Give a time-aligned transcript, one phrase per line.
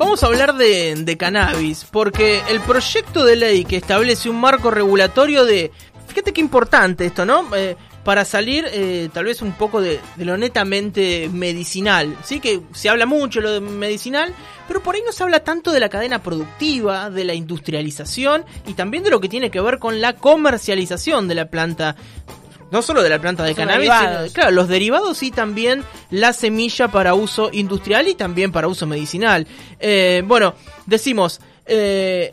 [0.00, 5.44] Vamos a hablar de, cannabis, porque el proyecto de ley que establece un marco regulatorio
[5.44, 5.72] de...
[6.08, 7.54] Fíjate qué importante esto, ¿no?
[7.54, 12.16] Eh, para salir eh, tal vez un poco de, lo netamente medicinal.
[12.24, 14.32] Sí que se habla mucho lo medicinal,
[14.66, 18.72] pero por ahí no se habla tanto de la cadena productiva, de la industrialización y
[18.72, 21.94] también de lo que tiene que ver con la comercialización de la planta
[22.70, 26.88] no solo de la planta de cannabis, sino, claro, los derivados y también la semilla
[26.88, 29.46] para uso industrial y también para uso medicinal.
[29.78, 30.54] Eh, bueno,
[30.86, 32.32] decimos, eh,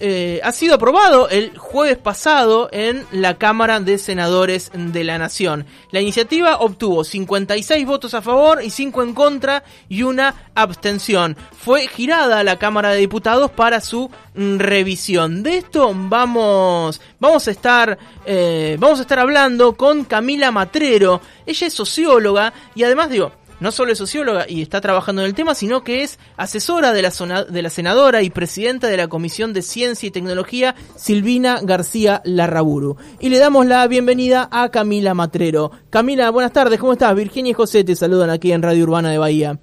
[0.00, 5.66] eh, ha sido aprobado el jueves pasado en la Cámara de Senadores de la Nación.
[5.90, 11.36] La iniciativa obtuvo 56 votos a favor y 5 en contra y una abstención.
[11.58, 15.42] Fue girada a la Cámara de Diputados para su mm, revisión.
[15.42, 21.20] De esto vamos, vamos a estar, eh, vamos a estar hablando con Camila Matrero.
[21.44, 25.34] Ella es socióloga y además digo, no solo es socióloga y está trabajando en el
[25.34, 29.52] tema, sino que es asesora de la, de la senadora y presidenta de la Comisión
[29.52, 32.96] de Ciencia y Tecnología, Silvina García Larraburu.
[33.20, 35.70] Y le damos la bienvenida a Camila Matrero.
[35.90, 37.14] Camila, buenas tardes, ¿cómo estás?
[37.14, 39.58] Virginia y José te saludan aquí en Radio Urbana de Bahía.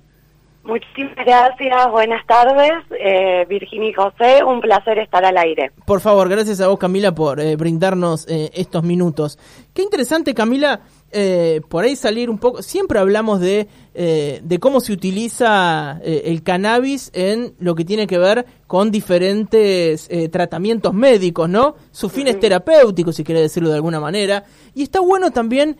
[0.65, 5.71] Muchísimas gracias, buenas tardes, eh, Virginia y José, un placer estar al aire.
[5.85, 9.37] Por favor, gracias a vos Camila por eh, brindarnos eh, estos minutos.
[9.75, 10.81] Qué interesante Camila,
[11.17, 16.23] eh, por ahí salir un poco, siempre hablamos de, eh, de cómo se utiliza eh,
[16.25, 21.75] el cannabis en lo que tiene que ver con diferentes tratamientos médicos, ¿no?
[21.91, 24.43] Sus fines terapéuticos, si quiere decirlo de alguna manera.
[24.73, 25.77] Y está bueno también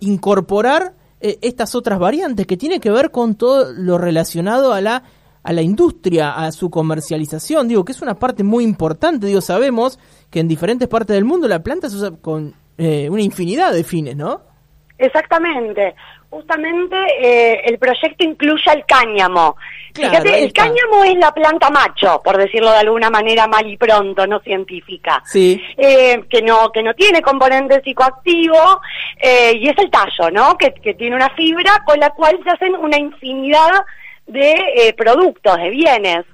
[0.00, 5.04] incorporar estas otras variantes que tiene que ver con todo lo relacionado a la
[5.44, 9.98] a la industria, a su comercialización, digo, que es una parte muy importante, digo, sabemos
[10.30, 14.16] que en diferentes partes del mundo la planta se usa con una infinidad de fines,
[14.16, 14.51] ¿no?
[14.98, 15.94] Exactamente.
[16.30, 19.56] Justamente eh, el proyecto incluye el cáñamo.
[19.94, 24.26] Fíjate, el cáñamo es la planta macho, por decirlo de alguna manera mal y pronto,
[24.26, 25.22] no científica.
[25.26, 25.62] Sí.
[25.76, 28.80] Eh, que no que no tiene componente psicoactivo
[29.20, 30.56] eh, y es el tallo, ¿no?
[30.56, 33.78] Que, que tiene una fibra con la cual se hacen una infinidad de
[34.26, 36.24] eh, productos, de bienes,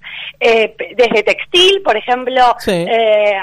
[0.41, 3.34] eh, desde textil, por ejemplo, eh,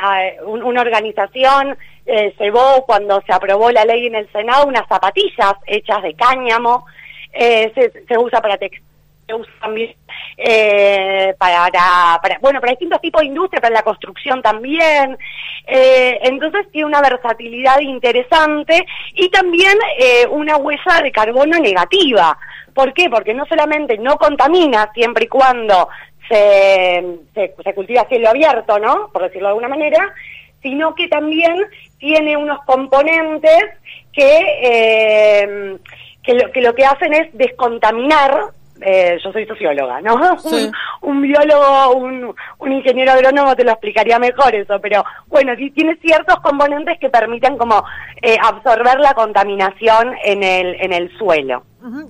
[0.45, 6.01] una organización eh, llevó cuando se aprobó la ley en el Senado unas zapatillas hechas
[6.03, 6.85] de cáñamo,
[7.33, 8.81] se, se, usa para textil
[9.27, 9.93] se usa también
[11.37, 11.69] para,
[12.21, 15.17] para, bueno, para distintos tipos de industria, para la construcción también.
[15.65, 18.85] entonces tiene una versatilidad interesante
[19.15, 19.77] y también
[20.29, 22.37] una huella de carbono negativa.
[22.75, 23.09] ¿Por qué?
[23.09, 25.87] Porque no solamente no contamina siempre y cuando
[26.27, 29.09] se, se, cultiva a cielo abierto, ¿no?
[29.13, 30.13] Por decirlo de alguna manera,
[30.61, 31.55] sino que también
[31.97, 33.63] tiene unos componentes
[34.11, 35.77] que, eh,
[36.21, 40.15] que, lo, que lo que hacen es descontaminar eh, yo soy socióloga, ¿no?
[41.01, 45.95] Un, biólogo, un, un, ingeniero agrónomo te lo explicaría mejor eso, pero bueno, sí tiene
[45.97, 47.83] ciertos componentes que permiten como
[48.21, 51.63] eh, absorber la contaminación en el, en el suelo.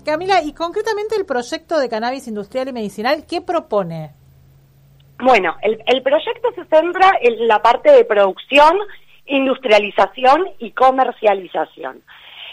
[0.06, 4.12] Camila, y concretamente el proyecto de cannabis industrial y medicinal, ¿qué propone?
[5.20, 8.78] Bueno, el, el proyecto se centra en la parte de producción,
[9.26, 12.02] industrialización y comercialización.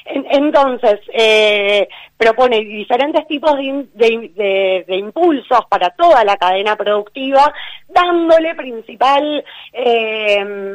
[0.05, 7.53] Entonces, eh, propone diferentes tipos de, impulsos para toda la cadena productiva,
[7.89, 10.75] dándole principal eh,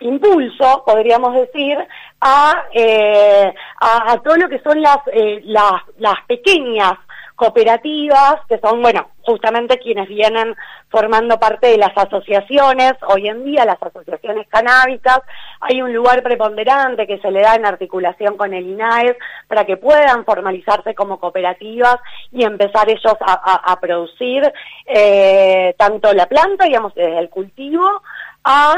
[0.00, 1.78] impulso, podríamos decir,
[2.20, 4.98] a, eh, a, todo lo que son las,
[5.44, 6.94] las, las pequeñas
[7.36, 10.54] cooperativas, que son, bueno, justamente quienes vienen
[10.88, 15.20] formando parte de las asociaciones, hoy en día las asociaciones canábicas,
[15.60, 19.16] hay un lugar preponderante que se le da en articulación con el INAES
[19.48, 21.96] para que puedan formalizarse como cooperativas
[22.32, 24.50] y empezar ellos a, producir
[24.86, 28.02] eh, tanto la planta, digamos, desde el cultivo,
[28.44, 28.74] a,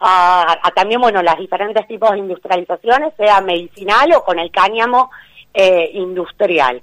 [0.00, 5.10] a, también, bueno, las diferentes tipos de industrializaciones, sea medicinal o con el cáñamo
[5.54, 6.82] eh, industrial.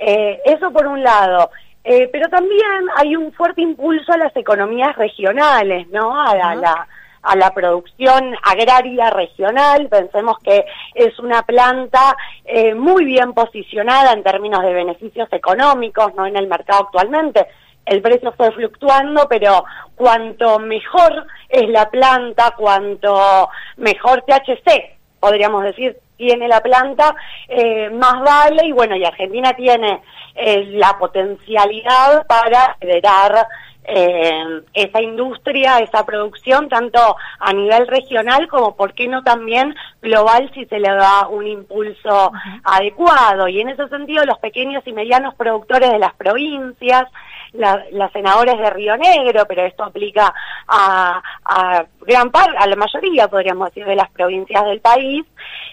[0.00, 1.50] Eh, eso por un lado.
[1.84, 6.20] Eh, pero también hay un fuerte impulso a las economías regionales, ¿no?
[6.20, 6.88] A la,
[7.22, 9.88] a la producción agraria regional.
[9.88, 10.64] Pensemos que
[10.94, 16.48] es una planta eh, muy bien posicionada en términos de beneficios económicos, no en el
[16.48, 17.46] mercado actualmente.
[17.84, 19.64] El precio fue fluctuando, pero
[19.96, 23.48] cuanto mejor es la planta, cuanto
[23.78, 27.14] mejor THC, podríamos decir, tiene la planta,
[27.48, 30.02] eh, más vale y bueno, y Argentina tiene
[30.34, 33.46] eh, la potencialidad para generar
[33.84, 40.50] eh, esa industria, esa producción, tanto a nivel regional como, ¿por qué no también global
[40.54, 42.32] si se le da un impulso
[42.62, 43.48] adecuado?
[43.48, 47.04] Y en ese sentido, los pequeños y medianos productores de las provincias,
[47.52, 50.32] la, las senadores de Río Negro, pero esto aplica
[50.68, 55.24] a, a gran parte, a la mayoría, podríamos decir, de las provincias del país,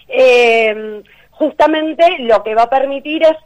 [0.07, 3.37] eh, justamente lo que va a permitir es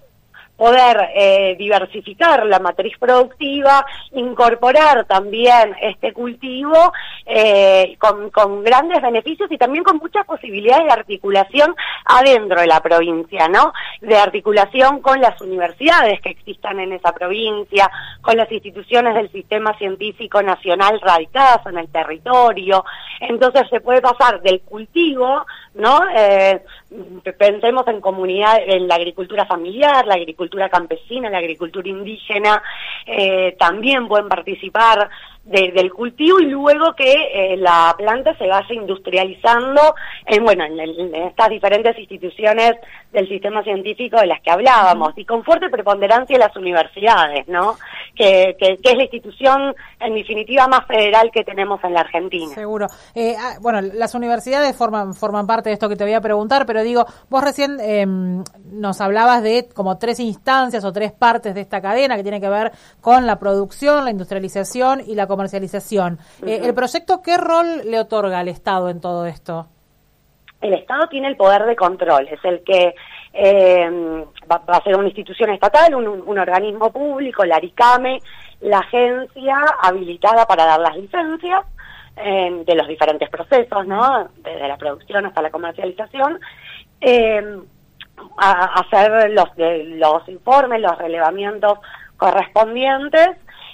[0.62, 6.94] poder eh, diversificar la matriz productiva, incorporar también este cultivo
[7.25, 11.75] eh, con, grandes beneficios y también con muchas posibilidades de articulación
[12.06, 13.74] adentro de la provincia, ¿no?
[14.02, 17.90] De articulación con las universidades que existan en esa provincia,
[18.22, 22.86] con las instituciones del sistema científico nacional radicadas en el territorio.
[23.19, 25.44] Entonces se puede pasar del cultivo,
[25.74, 26.02] ¿no?
[26.16, 26.62] Eh,
[27.38, 32.62] pensemos en comunidad, en la agricultura familiar, la agricultura campesina, la agricultura indígena,
[33.06, 35.09] eh, también pueden participar
[35.44, 39.95] del cultivo y luego que eh, la planta se vaya industrializando
[40.27, 42.75] en, bueno, en, estas diferentes instituciones
[43.12, 47.77] del sistema científico de las que hablábamos y con fuerte preponderancia las universidades, ¿no?
[48.16, 52.54] Que, que, es la institución en definitiva más federal que tenemos en la Argentina.
[52.54, 52.88] Seguro.
[53.16, 56.66] Eh, ah, bueno, las universidades forman, forman parte de esto que te voy a preguntar,
[56.66, 61.62] pero digo, vos recién em, nos hablabas de como tres instancias o tres partes de
[61.62, 66.19] esta cadena que tiene que ver con la producción, la industrialización y la comercialización.
[66.46, 69.68] Eh, ¿El proyecto qué rol le otorga al Estado en todo esto?
[70.62, 72.94] El Estado tiene el poder de control, es el que
[73.33, 78.19] eh, va, a ser una institución estatal, un, organismo público, la ARICAME,
[78.62, 81.66] la agencia habilitada para dar las licencias
[82.18, 84.30] eh, de los diferentes procesos, ¿no?
[84.38, 86.39] Desde la producción hasta la comercialización.
[88.38, 91.80] a hacer los, los informes, los relevamientos
[92.18, 93.30] correspondientes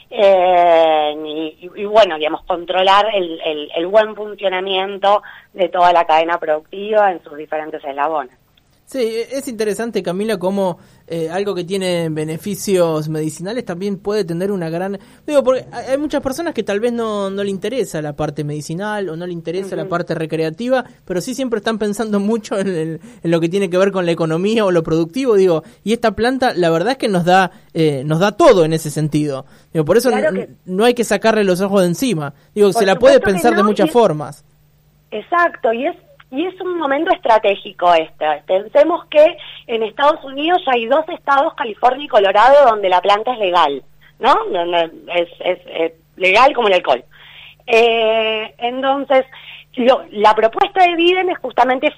[0.09, 5.21] y, bueno, digamos, controlar el, el, buen funcionamiento
[5.53, 8.37] de toda la cadena productiva en sus diferentes eslabones.
[8.87, 14.69] Sí, es interesante, Camila, cómo eh, algo que tiene beneficios medicinales también puede tener una
[14.69, 14.97] gran...
[15.25, 19.09] Digo, porque hay muchas personas que tal vez no, no le interesa la parte medicinal
[19.09, 23.41] o no le interesa la parte recreativa, pero sí siempre están pensando mucho en, lo
[23.41, 26.69] que tiene que ver con la economía o lo productivo, digo, y esta planta la
[26.69, 29.45] verdad es que nos da, eh, nos da todo en ese sentido.
[29.73, 30.11] Digo, por eso
[30.63, 32.33] no, hay que sacarle los ojos de encima.
[32.55, 34.45] Digo, se la puede pensar de muchas formas.
[35.11, 38.43] Exacto, y es y es un momento estratégico este.
[38.45, 39.37] Pensemos que
[39.67, 43.83] en Estados Unidos hay dos estados, California y Colorado, donde la planta es legal,
[44.19, 44.35] ¿no?
[45.13, 47.03] Es, es, legal como el alcohol.
[47.65, 49.25] Eh, entonces,
[50.11, 51.93] la propuesta de Biden es justamente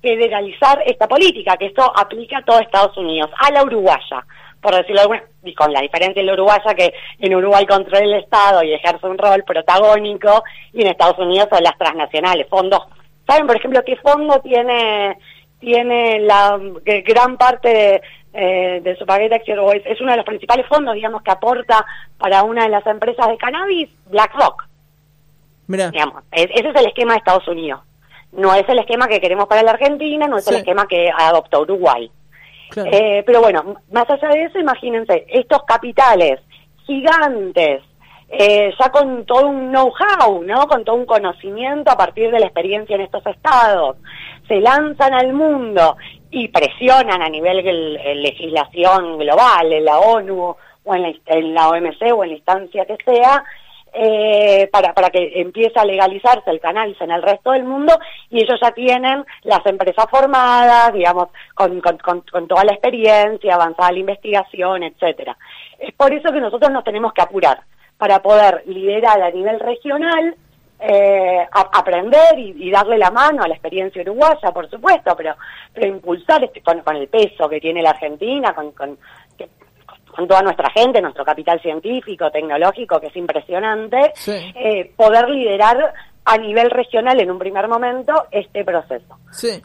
[0.00, 4.24] federalizar esta política, que esto aplica a todo Estados Unidos, a la uruguaya,
[4.60, 8.14] por decirlo alguna, y con la diferencia en la uruguaya que en Uruguay controla el
[8.14, 12.86] Estado y ejerce un rol protagónico, y en Estados Unidos son las transnacionales, fondos
[13.26, 15.16] ¿Saben, por ejemplo, qué fondo tiene
[15.58, 18.02] tiene la gran parte de,
[18.32, 19.42] eh, de su paquete
[19.86, 21.84] Es uno de los principales fondos, digamos, que aporta
[22.18, 24.64] para una de las empresas de cannabis, BlackRock.
[25.66, 25.90] Mira.
[25.90, 27.80] Digamos, ese es el esquema de Estados Unidos.
[28.32, 31.62] No es el esquema que queremos para la Argentina, no es el esquema que adoptó
[31.62, 32.10] Uruguay.
[32.76, 36.40] Eh, pero bueno, más allá de eso, imagínense, estos capitales
[36.84, 37.82] gigantes
[38.28, 40.66] eh, ya con todo un know-how, ¿no?
[40.66, 43.96] Con todo un conocimiento a partir de la experiencia en estos estados,
[44.48, 45.96] se lanzan al mundo
[46.30, 52.24] y presionan a nivel de legislación global, en la ONU o en la, OMC o
[52.24, 53.44] en la instancia que sea,
[53.92, 57.98] eh, para, para que empiece a legalizarse el cannabis en el resto del mundo
[58.28, 63.92] y ellos ya tienen las empresas formadas, digamos, con, con, con toda la experiencia, avanzada
[63.92, 65.36] la investigación, etcétera.
[65.78, 67.60] Es por eso que nosotros nos tenemos que apurar
[67.98, 70.34] para poder liderar a nivel regional,
[70.78, 75.34] eh, aprender y, darle la mano a la experiencia uruguaya, por supuesto, pero,
[75.72, 78.98] pero impulsar este, con, el peso que tiene la Argentina, con, con,
[80.16, 85.92] con toda nuestra gente, nuestro capital científico, tecnológico, que es impresionante, eh, poder liderar
[86.24, 89.18] a nivel regional en un primer momento este proceso.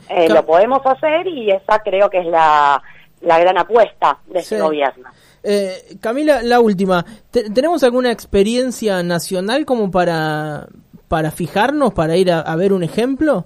[0.09, 2.81] Eh, lo podemos hacer y esa creo que es la,
[3.21, 5.09] la gran apuesta de este gobierno.
[5.43, 7.05] Eh, Camila, la última.
[7.31, 10.67] ¿Tenemos alguna experiencia nacional como para,
[11.07, 13.45] para fijarnos, para ir a, ver un ejemplo?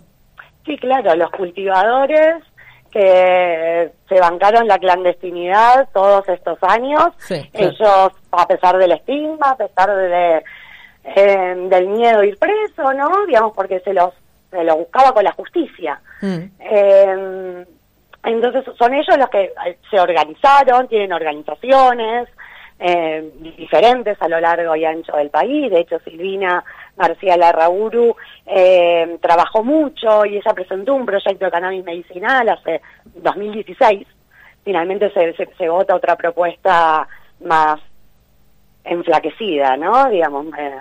[0.66, 2.44] Sí, claro, los cultivadores
[2.92, 7.08] que se bancaron la clandestinidad todos estos años,
[7.54, 10.44] ellos, a pesar del estigma, a pesar de,
[11.04, 13.26] eh, del miedo a ir preso, ¿no?
[13.26, 14.14] Digamos, porque se los,
[14.50, 16.00] se los buscaba con la justicia.
[16.22, 16.44] Mm.
[16.60, 17.66] Eh,
[18.26, 22.28] entonces son ellos los que eh, se organizaron, tienen organizaciones,
[22.78, 25.72] eh, diferentes a lo largo y ancho del país.
[25.72, 26.64] De hecho, Silvina
[26.98, 28.16] García Larrauru
[28.46, 34.06] eh, trabajó mucho y ella presentó un proyecto de cannabis medicinal hace 2016.
[34.64, 37.08] Finalmente se, se, vota otra propuesta
[37.42, 37.80] más
[38.84, 40.10] enflaquecida, ¿no?
[40.10, 40.76] Digamos, eh,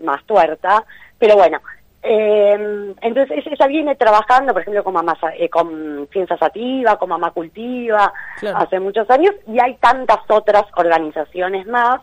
[0.00, 0.84] más tuerta.
[1.18, 1.60] Pero bueno,
[2.06, 7.30] eh, entonces ella viene trabajando, por ejemplo, con, mamá, eh, con Ciencia Sativa, con Mamá
[7.30, 8.12] Cultiva,
[8.54, 12.02] hace muchos años, y hay tantas otras organizaciones más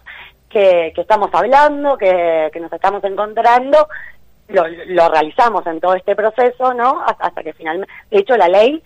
[0.50, 3.88] que, que estamos hablando, que, que nos estamos encontrando,
[4.48, 7.04] lo, lo, realizamos en todo este proceso, ¿no?
[7.06, 8.82] Hasta, hasta que finalmente, de hecho, la ley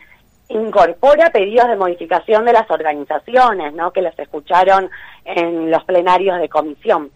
[0.50, 3.92] incorpora pedidos de modificación de las organizaciones, ¿no?
[3.94, 4.92] Que los escucharon
[5.24, 7.10] en los plenarios de comisión.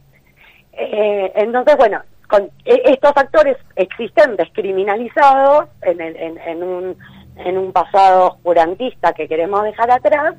[0.71, 6.97] Eh, entonces, bueno, con e, estos actores existentes criminalizados en, en, un,
[7.35, 10.35] en un pasado oscurantista que queremos dejar atrás,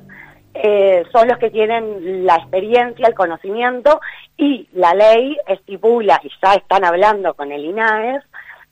[0.53, 4.01] eh, son los que tienen la experiencia, el conocimiento
[4.37, 8.23] y la ley estipula, y ya están hablando con el INAES,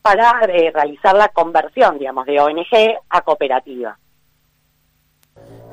[0.02, 3.98] para eh, realizar la conversión, digamos, de ONG a cooperativa.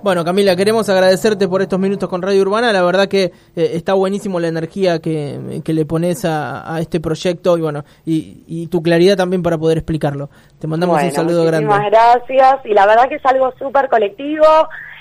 [0.06, 2.72] Bueno, Camila, queremos agradecerte por estos minutos con Radio Urbana.
[2.72, 7.62] La verdad que eh, está buenísimo la energía que, le pones a, este proyecto y
[7.62, 10.30] bueno, y, tu claridad también para poder explicarlo.
[10.60, 11.66] Te mandamos un saludo grande.
[11.66, 12.66] Muchísimas gracias.
[12.66, 14.46] Y la verdad que es algo súper colectivo.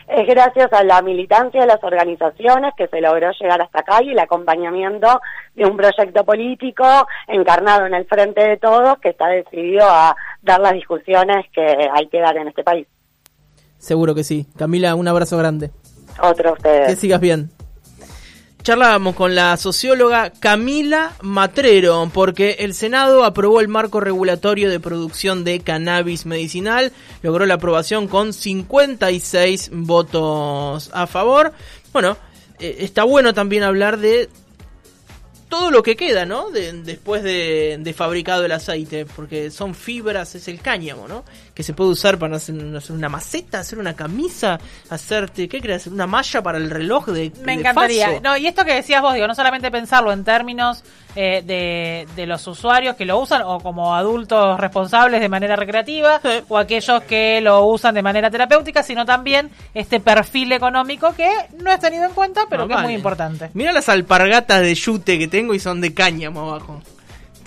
[0.08, 4.10] Es gracias a la militancia de las organizaciones que se logró llegar hasta acá y
[4.10, 5.22] el acompañamiento
[5.54, 6.84] de un proyecto político
[7.28, 11.62] encarnado en el frente de todos que está decidido a dar las discusiones que
[11.94, 12.88] hay que dar en este país.
[13.86, 14.48] Seguro que sí.
[14.58, 15.70] Camila, un abrazo grande.
[16.20, 16.88] Otro a ustedes.
[16.88, 17.52] Que sigas bien.
[18.64, 25.44] Charlábamos con la socióloga Camila Matrero porque el Senado aprobó el marco regulatorio de producción
[25.44, 31.54] de cannabis medicinal, logró la aprobación con 56 votos a favor.
[31.94, 32.18] Bueno,
[32.58, 34.30] eh, está bueno también hablar de
[35.48, 36.50] todo lo que queda, ¿no?
[36.50, 41.24] después de, de, fabricado el aceite, porque son fibras, es el cáñamo, ¿no?
[41.56, 42.54] Que se puede usar para hacer,
[42.90, 44.60] una maceta, hacer una camisa,
[44.90, 45.88] hacerte, ¿qué crees?
[45.88, 48.20] Una malla para el reloj de Me encantaría.
[48.20, 50.84] No, y esto que decías vos, digo, no solamente pensarlo en términos
[51.16, 56.20] eh, de, de, los usuarios que lo usan o como adultos responsables de manera recreativa
[56.50, 61.30] o aquellos que lo usan de manera terapéutica, sino también este perfil económico que
[61.64, 63.50] no es tenido en cuenta, pero que es muy importante.
[63.54, 66.82] Mira las alpargatas de yute que tengo y son de cáñamo abajo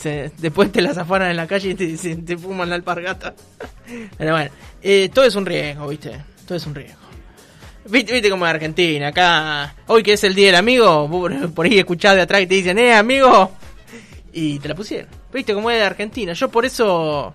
[0.02, 3.34] después te las afanan en la calle y te, te fuman la alpargata.
[4.18, 4.50] Pero bueno,
[4.82, 6.12] eh, todo es un riesgo, ¿viste?
[6.46, 6.98] Todo es un riesgo.
[7.86, 9.08] ¿Viste, viste como en Argentina?
[9.08, 11.08] Acá, hoy que es el día del amigo,
[11.54, 13.52] por, ahí escuchás de atrás y te dicen, eh, amigo.
[14.32, 15.08] Y te la pusieron.
[15.32, 16.32] ¿Viste cómo es Argentina?
[16.34, 17.34] Yo por eso...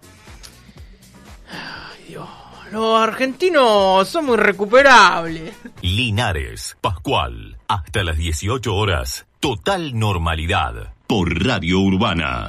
[1.50, 2.28] Ay, Dios.
[2.72, 5.54] Los argentinos son muy recuperables.
[5.82, 9.26] Linares, Pascual, hasta las 18 horas.
[9.40, 12.42] Total normalidad por Radio Urbana.